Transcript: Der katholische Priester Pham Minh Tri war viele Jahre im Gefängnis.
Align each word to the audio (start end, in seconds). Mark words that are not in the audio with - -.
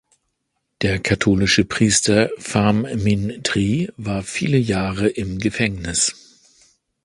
Der 0.81 0.97
katholische 0.97 1.63
Priester 1.63 2.31
Pham 2.39 2.87
Minh 3.03 3.41
Tri 3.43 3.91
war 3.97 4.23
viele 4.23 4.57
Jahre 4.57 5.07
im 5.07 5.37
Gefängnis. 5.37 6.15